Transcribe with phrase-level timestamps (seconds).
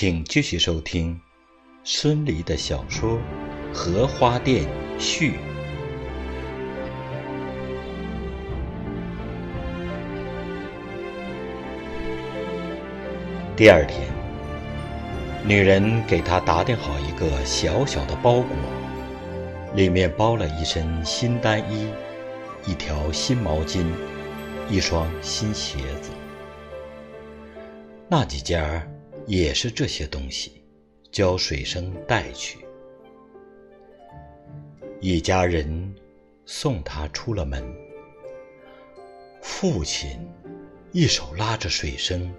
[0.00, 1.20] 请继续收听
[1.82, 3.18] 孙犁的小说
[3.74, 4.64] 《荷花店
[4.96, 5.32] 续》。
[13.56, 14.06] 第二天，
[15.44, 18.46] 女人给他打点好一个小小的包裹，
[19.74, 21.88] 里面包了一身新单衣、
[22.64, 23.84] 一条新毛巾、
[24.70, 26.10] 一双新鞋子。
[28.08, 28.80] 那几家
[29.28, 30.62] 也是这些东西，
[31.12, 32.60] 叫水生带去。
[35.02, 35.94] 一家人
[36.46, 37.62] 送他出了门，
[39.42, 40.18] 父亲
[40.92, 42.32] 一手拉着水生，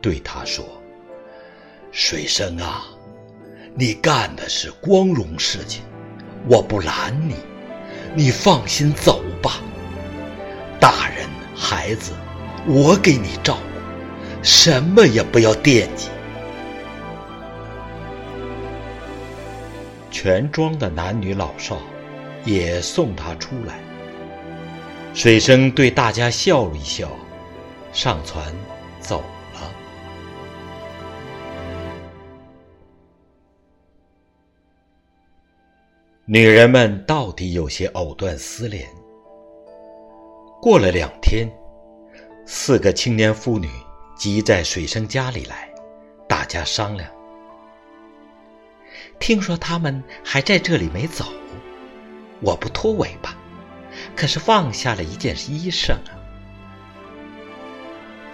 [0.00, 0.64] 对他说
[1.90, 2.86] ：“水生啊，
[3.74, 5.82] 你干的是光荣事情，
[6.48, 7.34] 我不拦你，
[8.14, 9.60] 你放心走吧。
[10.78, 11.26] 大人
[11.56, 12.12] 孩子，
[12.68, 13.62] 我给你照顾。”
[14.44, 16.08] 什么也不要惦记。
[20.18, 21.76] 全庄的男女老少
[22.46, 23.78] 也送他出来。
[25.12, 27.10] 水生对大家笑了一笑，
[27.92, 28.50] 上船
[28.98, 29.20] 走
[29.52, 29.70] 了。
[36.24, 38.88] 女人们到底有些藕断丝连。
[40.62, 41.46] 过了两天，
[42.46, 43.68] 四个青年妇女。
[44.16, 45.68] 挤在水生家里来，
[46.26, 47.15] 大家商量。
[49.18, 51.24] 听说他们还在这里没走，
[52.40, 53.36] 我不拖尾巴，
[54.14, 56.14] 可是放下了一件衣裳啊。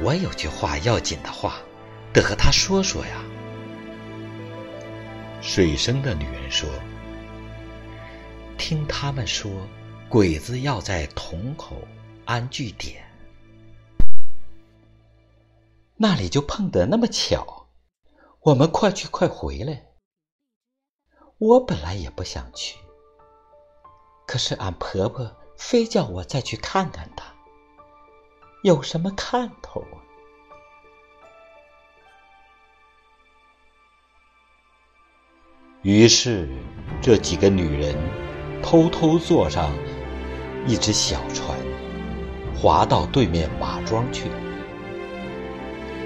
[0.00, 1.56] 我有句话要紧的话，
[2.12, 3.22] 得和他说说呀。
[5.40, 6.68] 水生的女人说
[8.58, 9.50] ：“听他们说，
[10.08, 11.76] 鬼子要在桶口
[12.24, 13.02] 安据点。”
[15.96, 17.68] 那里就碰得那么巧，
[18.40, 19.84] 我们快去快回来。
[21.44, 22.78] 我本来也不想去，
[24.28, 27.24] 可是俺婆婆非叫我再去看看她，
[28.62, 29.98] 有什么看头啊？
[35.82, 36.48] 于是
[37.02, 37.96] 这几个女人
[38.62, 39.72] 偷偷坐上
[40.64, 41.58] 一只小船，
[42.54, 44.30] 划到对面马庄去。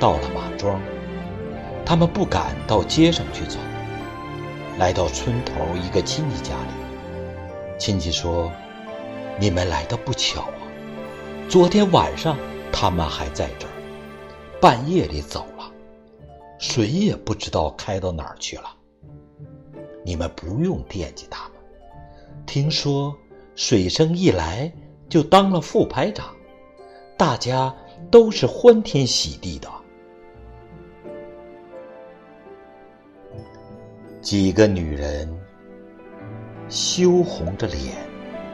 [0.00, 0.80] 到了马庄，
[1.84, 3.58] 他们不敢到街上去走，
[4.78, 7.76] 来到村头一个亲戚家里。
[7.78, 8.50] 亲戚说
[9.38, 10.62] ：“你们来的不巧啊，
[11.48, 12.36] 昨天晚上
[12.72, 13.72] 他们还在这儿，
[14.60, 15.68] 半夜里走了，
[16.58, 18.72] 谁也不知道开到哪儿去了。
[20.04, 21.52] 你们不用惦记他们。
[22.46, 23.14] 听说
[23.56, 24.72] 水生一来
[25.08, 26.32] 就当了副排长，
[27.16, 27.74] 大家
[28.12, 29.68] 都是欢天喜地的。”
[34.30, 35.26] 几个女人
[36.68, 37.96] 羞红着脸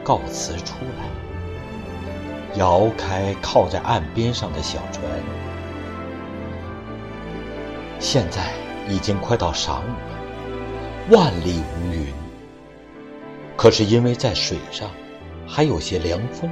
[0.05, 5.03] 告辞出来，摇开靠在岸边上的小船。
[7.99, 8.53] 现在
[8.87, 12.07] 已经快到晌午了，万里无云。
[13.57, 14.89] 可是因为在水上
[15.45, 16.49] 还有些凉风，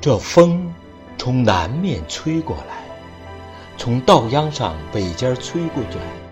[0.00, 0.72] 这风
[1.18, 2.82] 从南面吹过来，
[3.76, 6.23] 从稻秧上北尖吹过来。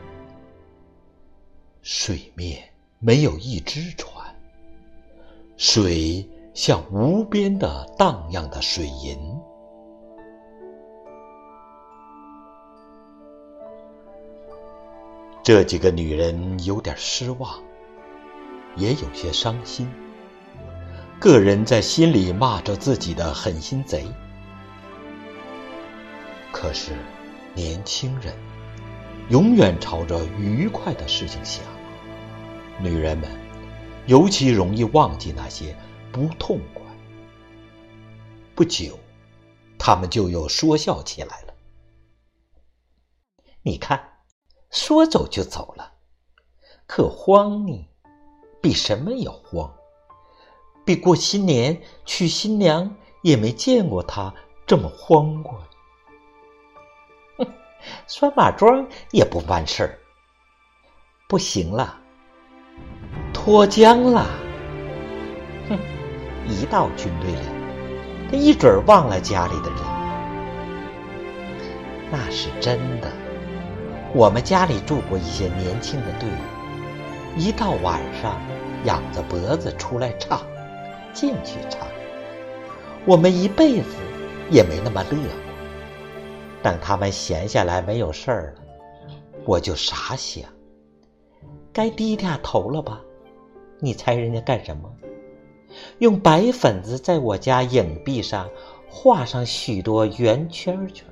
[1.85, 2.63] 水面
[3.01, 4.25] 没有一只船，
[5.57, 9.19] 水像无边的荡漾的水银。
[15.43, 17.61] 这几个女人有点失望，
[18.77, 19.91] 也有些伤心，
[21.19, 24.07] 个人在心里骂着自己的狠心贼。
[26.53, 26.93] 可是，
[27.57, 28.33] 年轻人
[29.31, 31.72] 永远朝着愉快的事情想。
[32.83, 33.31] 女人们
[34.07, 35.77] 尤其容易忘记那些
[36.11, 36.83] 不痛快。
[38.57, 38.99] 不久，
[39.79, 41.55] 他们就又说笑起来了。
[43.63, 44.19] 你看，
[44.71, 45.93] 说走就走了，
[46.87, 47.89] 可慌呢，
[48.61, 49.73] 比什么也慌，
[50.85, 54.35] 比过新年娶新娘也没见过他
[54.67, 55.63] 这么慌过。
[57.39, 57.47] 哼，
[58.09, 59.99] 拴马桩也不办事儿，
[61.29, 62.02] 不行了。
[63.45, 64.25] 脱缰了，
[65.69, 65.77] 哼！
[66.49, 67.41] 一到军队里，
[68.31, 69.79] 他一准儿忘了家里的人。
[72.09, 73.11] 那是真的。
[74.15, 78.41] 我们家里住过一些年轻的队伍，一到晚上，
[78.85, 80.41] 仰着脖子出来唱，
[81.13, 81.81] 进去唱。
[83.05, 83.89] 我们一辈子
[84.51, 85.19] 也没那么乐。
[86.63, 88.63] 等他们闲下来没有事儿了，
[89.45, 90.45] 我就傻想，
[91.73, 93.01] 该低下头了吧？
[93.85, 94.89] 你猜人家干什么？
[95.99, 98.49] 用白粉子在我家影壁上
[98.89, 101.05] 画上许多圆圈圈，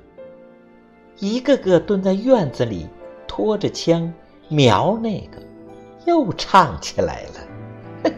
[1.19, 2.87] 一个个蹲在院子里，
[3.27, 4.13] 拖着枪
[4.47, 5.41] 瞄那个，
[6.05, 7.31] 又唱起来了。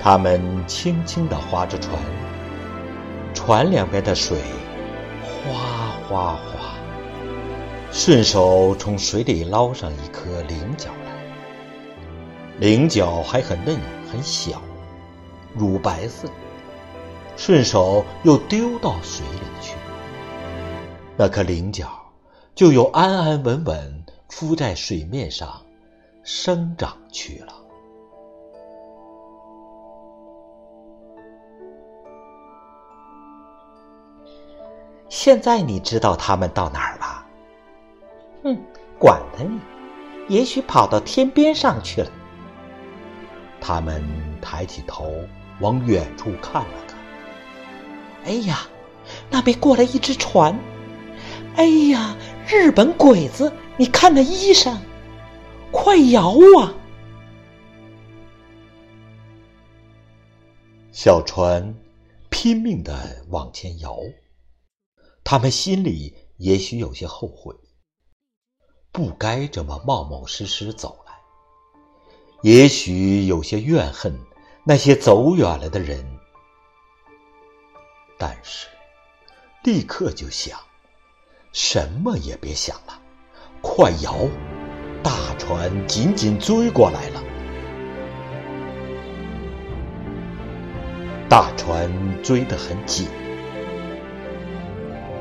[0.00, 1.98] 他们轻轻地划着船，
[3.34, 4.38] 船两边的水
[5.24, 6.55] 哗哗哗，
[7.98, 11.16] 顺手从水里捞上一颗菱角来。
[12.58, 13.80] 菱角还很嫩
[14.12, 14.60] 很小，
[15.54, 16.28] 乳白色，
[17.38, 19.74] 顺手又丢到水里去。
[21.16, 21.88] 那颗菱角
[22.54, 25.62] 就又安安稳稳浮在水面上
[26.22, 27.54] 生长去了。
[35.08, 37.05] 现在你知道他们到哪儿了？
[38.46, 38.56] 哼，
[38.96, 39.60] 管他呢，
[40.28, 42.10] 也许跑到天边上去了。
[43.60, 44.04] 他们
[44.40, 45.12] 抬起头
[45.60, 46.96] 往远处看了看。
[48.24, 48.68] 哎呀，
[49.28, 50.56] 那边过来一只船！
[51.56, 52.16] 哎呀，
[52.46, 54.76] 日本鬼子，你看那衣裳，
[55.72, 56.72] 快摇啊！
[60.92, 61.74] 小船
[62.30, 63.96] 拼命的往前摇。
[65.24, 67.52] 他们心里也许有些后悔，
[68.96, 71.12] 不该这么冒冒失失走来；
[72.40, 74.18] 也许有些怨恨
[74.64, 76.02] 那些走远了的人，
[78.16, 78.68] 但是
[79.64, 80.58] 立刻就想，
[81.52, 82.98] 什么也别想了，
[83.60, 84.16] 快摇！
[85.02, 87.22] 大船紧紧追过来了，
[91.28, 93.06] 大船追得很紧。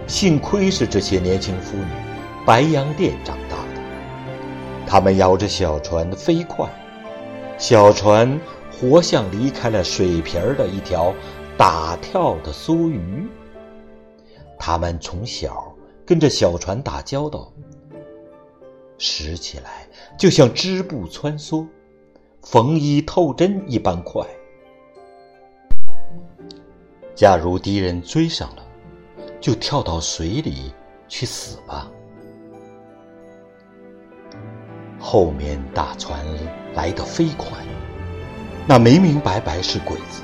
[0.08, 1.92] 幸亏是这些年轻妇女，
[2.46, 3.38] 白洋淀长
[4.96, 5.02] 他。
[5.02, 6.68] 们摇着小船飞快，
[7.58, 8.40] 小船
[8.72, 11.14] 活像离开了水皮儿的一条
[11.58, 13.28] 打跳的梭鱼。
[14.58, 15.76] 他们从小
[16.06, 17.52] 跟着小船打交道，
[18.98, 19.86] 使起来
[20.18, 21.68] 就像织布穿梭、
[22.42, 24.26] 缝衣透针一般快。
[27.14, 28.64] 假如敌人追上了，
[29.42, 30.74] 就跳到水里
[31.10, 31.92] 去死吧！
[35.08, 36.26] 后面大船
[36.74, 37.48] 来得飞快，
[38.66, 40.24] 那明明白白是鬼子。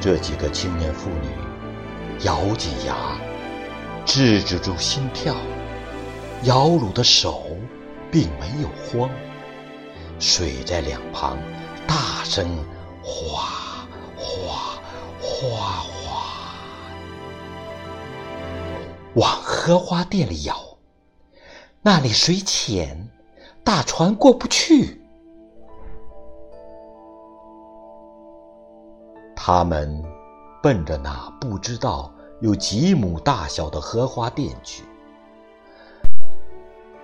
[0.00, 1.28] 这几个青年妇女
[2.24, 3.16] 咬紧牙，
[4.04, 5.32] 制止住心跳，
[6.42, 7.56] 摇橹的手
[8.10, 9.08] 并没有慌。
[10.18, 11.38] 水在两旁
[11.86, 12.58] 大声
[13.00, 13.86] 哗
[14.16, 14.80] 哗
[15.20, 16.56] 哗哗。
[19.14, 20.56] 往荷花店里摇，
[21.86, 23.10] 那里水浅，
[23.62, 25.02] 大船过不去。
[29.36, 30.02] 他们
[30.62, 32.10] 奔着那不知道
[32.40, 34.82] 有几亩大小的荷花店去，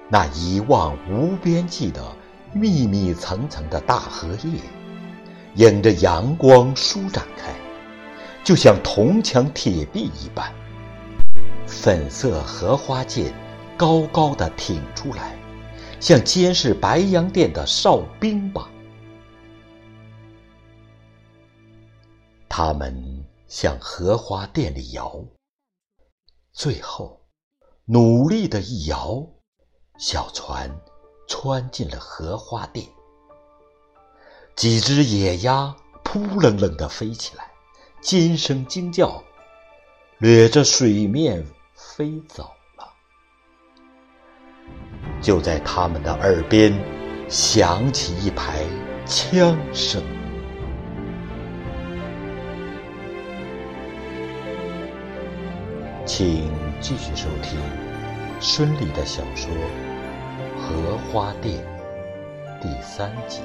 [0.09, 2.03] 那一望无边际的
[2.55, 4.63] 密密层层的大荷叶，
[5.57, 7.53] 迎着阳光舒展开，
[8.43, 10.51] 就像铜墙铁壁一般。
[11.67, 13.31] 粉色荷花剑
[13.81, 15.39] 高高的挺出来，
[16.01, 18.71] 像监视白洋淀的哨兵吧。
[22.47, 25.25] 他们向荷花店里摇，
[26.53, 27.23] 最后
[27.87, 29.27] 努力的一摇，
[29.97, 30.71] 小船
[31.27, 32.87] 穿进了荷花店。
[34.57, 37.51] 几只野鸭扑棱棱的飞起来，
[38.03, 39.25] 尖声惊叫，
[40.19, 41.43] 掠着水面。
[41.97, 42.53] 飞走，
[45.21, 46.73] 就在他们的耳边
[47.29, 48.65] 响起一排
[49.07, 50.03] 枪声。
[56.05, 56.51] 请
[56.81, 57.59] 继续收听
[58.41, 59.49] 孙俪的小说
[60.59, 61.55] 《荷花淀》
[62.61, 63.43] 第三集。